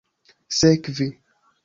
sekvi 0.59 1.07